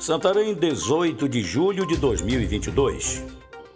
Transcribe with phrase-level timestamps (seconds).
[0.00, 3.22] Santarém, 18 de julho de 2022.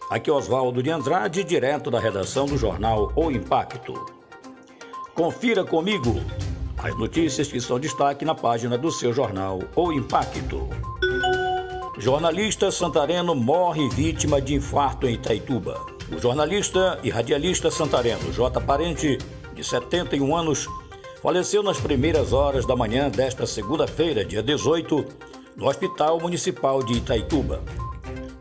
[0.09, 4.07] Aqui Oswaldo de Andrade, direto da redação do jornal O Impacto.
[5.15, 6.19] Confira comigo
[6.79, 10.67] as notícias que são destaque na página do seu jornal O Impacto.
[11.99, 15.79] Jornalista santareno morre vítima de infarto em Itaituba.
[16.11, 18.63] O jornalista e radialista santareno J.
[18.63, 19.19] Parente,
[19.55, 20.67] de 71 anos,
[21.23, 25.05] faleceu nas primeiras horas da manhã desta segunda-feira, dia 18,
[25.57, 27.63] no Hospital Municipal de Itaituba.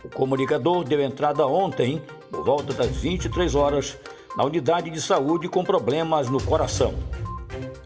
[0.04, 3.98] O comunicador deu entrada ontem, por volta das 23 horas,
[4.36, 6.94] na unidade de saúde com problemas no coração.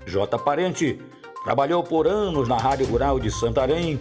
[0.05, 0.38] J.
[0.40, 1.00] Parente
[1.44, 4.00] trabalhou por anos na Rádio Rural de Santarém,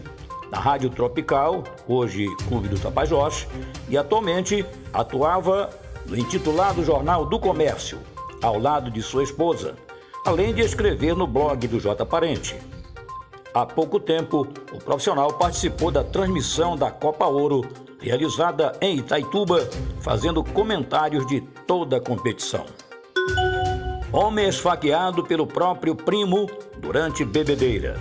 [0.50, 3.48] na Rádio Tropical, hoje Clube do Tapajós,
[3.88, 5.70] e atualmente atuava
[6.06, 7.98] no intitulado Jornal do Comércio,
[8.40, 9.74] ao lado de sua esposa,
[10.24, 12.06] além de escrever no blog do J.
[12.06, 12.56] Parente.
[13.56, 17.67] Há pouco tempo, o profissional participou da transmissão da Copa Ouro,
[17.98, 19.67] realizada em Itaituba,
[20.03, 22.67] fazendo comentários de toda a competição.
[24.12, 27.98] Homem esfaqueado pelo próprio primo durante bebedeira.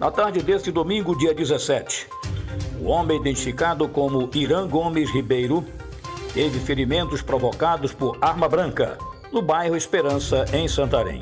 [0.00, 2.08] Na tarde deste domingo, dia 17,
[2.80, 5.62] o homem identificado como Irã Gomes Ribeiro
[6.32, 8.96] teve ferimentos provocados por arma branca
[9.30, 11.20] no bairro Esperança, em Santarém.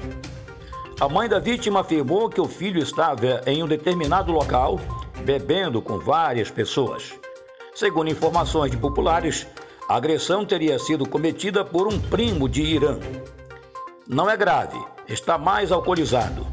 [1.03, 4.78] A mãe da vítima afirmou que o filho estava em um determinado local
[5.25, 7.12] bebendo com várias pessoas.
[7.75, 9.44] Segundo informações de populares,
[9.89, 13.00] a agressão teria sido cometida por um primo de Irã.
[14.06, 14.78] Não é grave,
[15.09, 16.47] está mais alcoolizado.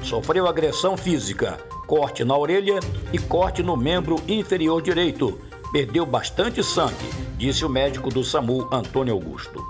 [0.00, 2.78] Sofreu agressão física, corte na orelha
[3.12, 5.40] e corte no membro inferior direito.
[5.72, 9.66] Perdeu bastante sangue, disse o médico do SAMU, Antônio Augusto.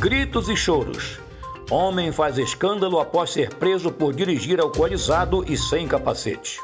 [0.00, 1.25] Gritos e choros.
[1.68, 6.60] Homem faz escândalo após ser preso por dirigir alcoolizado e sem capacete.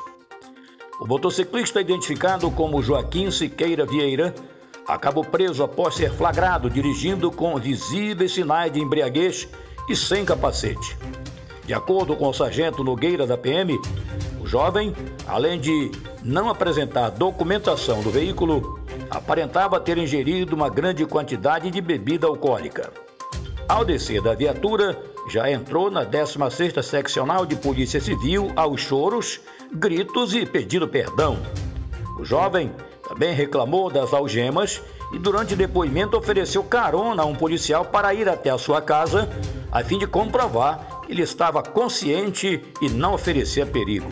[1.00, 4.32] O motociclista, identificado como Joaquim Siqueira Vieira,
[4.86, 9.48] acabou preso após ser flagrado dirigindo com visíveis sinais de embriaguez
[9.88, 10.96] e sem capacete.
[11.64, 13.76] De acordo com o sargento Nogueira da PM,
[14.40, 14.94] o jovem,
[15.26, 15.90] além de
[16.22, 18.78] não apresentar documentação do veículo,
[19.10, 22.92] aparentava ter ingerido uma grande quantidade de bebida alcoólica.
[23.68, 25.00] Ao descer da viatura,
[25.30, 29.40] já entrou na 16ª Seccional de Polícia Civil aos choros,
[29.72, 31.38] gritos e pedindo perdão.
[32.18, 32.72] O jovem
[33.08, 38.50] também reclamou das algemas e durante depoimento ofereceu carona a um policial para ir até
[38.50, 39.28] a sua casa
[39.70, 44.08] a fim de comprovar que ele estava consciente e não oferecia perigo.